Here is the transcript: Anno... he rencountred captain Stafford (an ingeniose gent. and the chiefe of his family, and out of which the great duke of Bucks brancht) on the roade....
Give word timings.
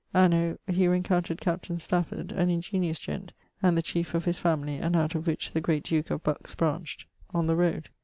Anno... 0.15 0.57
he 0.67 0.87
rencountred 0.87 1.39
captain 1.39 1.77
Stafford 1.77 2.31
(an 2.31 2.49
ingeniose 2.49 2.97
gent. 2.99 3.33
and 3.61 3.77
the 3.77 3.83
chiefe 3.83 4.15
of 4.15 4.25
his 4.25 4.39
family, 4.39 4.77
and 4.77 4.95
out 4.95 5.13
of 5.13 5.27
which 5.27 5.51
the 5.53 5.61
great 5.61 5.83
duke 5.83 6.09
of 6.09 6.23
Bucks 6.23 6.55
brancht) 6.55 7.05
on 7.35 7.45
the 7.45 7.55
roade.... 7.55 7.89